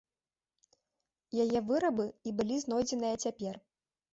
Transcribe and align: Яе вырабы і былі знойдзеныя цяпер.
Яе 1.45 1.59
вырабы 1.73 2.07
і 2.31 2.35
былі 2.41 2.55
знойдзеныя 2.65 3.15
цяпер. 3.27 3.65